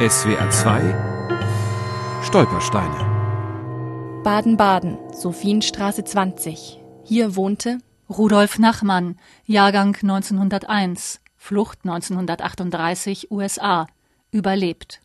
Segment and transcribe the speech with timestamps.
[0.00, 6.78] SWR 2 Stolpersteine Baden-Baden, Sophienstraße 20.
[7.02, 7.78] Hier wohnte
[8.08, 13.88] Rudolf Nachmann, Jahrgang 1901, Flucht 1938 USA,
[14.30, 15.00] überlebt.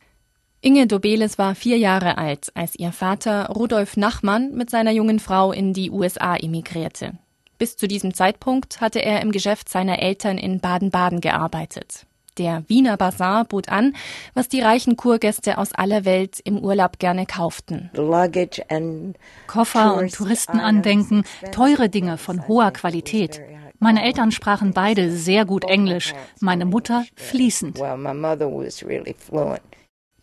[0.61, 5.51] Inge Dobeles war vier Jahre alt, als ihr Vater Rudolf Nachmann mit seiner jungen Frau
[5.51, 7.13] in die USA emigrierte.
[7.57, 12.05] Bis zu diesem Zeitpunkt hatte er im Geschäft seiner Eltern in Baden-Baden gearbeitet.
[12.37, 13.95] Der Wiener Bazar bot an,
[14.33, 17.91] was die reichen Kurgäste aus aller Welt im Urlaub gerne kauften.
[19.47, 23.41] Koffer und Touristenandenken, teure Dinge von hoher Qualität.
[23.79, 27.79] Meine Eltern sprachen beide sehr gut Englisch, meine Mutter fließend.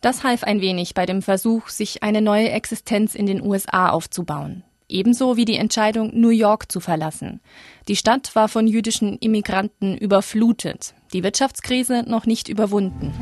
[0.01, 4.63] Das half ein wenig bei dem Versuch, sich eine neue Existenz in den USA aufzubauen
[4.91, 7.41] ebenso wie die Entscheidung, New York zu verlassen.
[7.87, 13.13] Die Stadt war von jüdischen Immigranten überflutet, die Wirtschaftskrise noch nicht überwunden.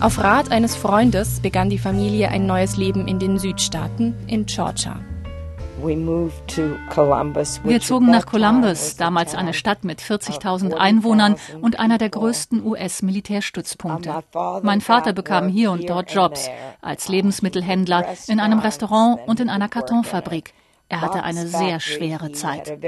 [0.00, 5.00] Auf Rat eines Freundes begann die Familie ein neues Leben in den Südstaaten, in Georgia.
[7.64, 14.22] Wir zogen nach Columbus, damals eine Stadt mit 40.000 Einwohnern und einer der größten US-Militärstützpunkte.
[14.62, 16.48] Mein Vater bekam hier und dort Jobs
[16.80, 20.52] als Lebensmittelhändler, in einem Restaurant und in einer Kartonfabrik.
[20.88, 22.78] Er hatte eine sehr schwere Zeit.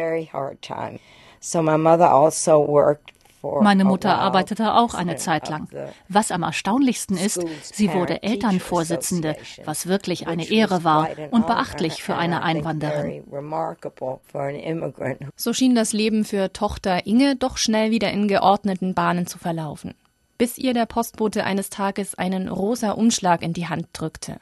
[3.61, 5.69] Meine Mutter arbeitete auch eine Zeit lang.
[6.09, 12.17] Was am erstaunlichsten ist, sie wurde Elternvorsitzende, was wirklich eine Ehre war und beachtlich für
[12.17, 13.25] eine Einwanderin.
[15.37, 19.95] So schien das Leben für Tochter Inge doch schnell wieder in geordneten Bahnen zu verlaufen,
[20.39, 24.39] bis ihr der Postbote eines Tages einen rosa Umschlag in die Hand drückte.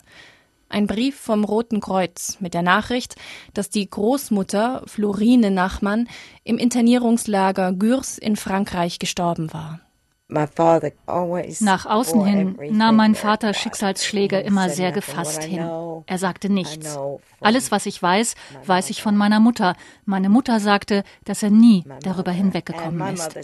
[0.72, 3.16] Ein Brief vom Roten Kreuz mit der Nachricht,
[3.52, 6.08] dass die Großmutter Florine Nachmann
[6.44, 9.80] im Internierungslager Gürs in Frankreich gestorben war.
[10.28, 15.68] Nach außen hin nahm mein Vater Schicksalsschläge immer sehr gefasst hin.
[16.06, 16.98] Er sagte nichts.
[17.42, 19.76] Alles, was ich weiß, weiß ich von meiner Mutter.
[20.06, 23.36] Meine Mutter sagte, dass er nie darüber hinweggekommen ist.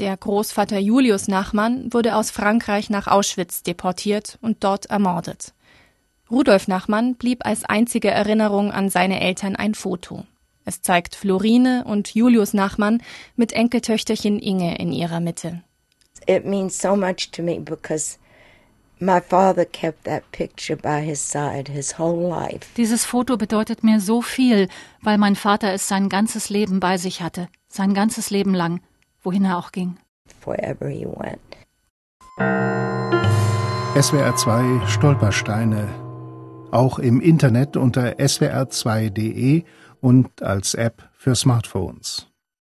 [0.00, 5.52] Der Großvater Julius Nachmann wurde aus Frankreich nach Auschwitz deportiert und dort ermordet.
[6.30, 10.24] Rudolf Nachmann blieb als einzige Erinnerung an seine Eltern ein Foto.
[10.64, 13.02] Es zeigt Florine und Julius Nachmann
[13.36, 15.62] mit Enkeltöchterchen Inge in ihrer Mitte.
[16.26, 18.16] It means so much to me because
[22.76, 24.68] Dieses Foto bedeutet mir so viel,
[25.02, 28.80] weil mein Vater es sein ganzes Leben bei sich hatte, sein ganzes Leben lang
[29.22, 29.96] wohin er auch ging.
[34.00, 35.88] SWR 2 Stolpersteine.
[36.70, 39.64] Auch im Internet unter swr2.de
[40.00, 42.29] und als App für Smartphones.